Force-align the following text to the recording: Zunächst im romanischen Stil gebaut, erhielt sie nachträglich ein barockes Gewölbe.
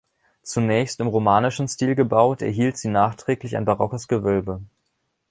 Zunächst 0.41 0.99
im 0.99 1.05
romanischen 1.05 1.67
Stil 1.67 1.93
gebaut, 1.93 2.41
erhielt 2.41 2.75
sie 2.75 2.87
nachträglich 2.87 3.55
ein 3.55 3.65
barockes 3.65 4.07
Gewölbe. 4.07 4.59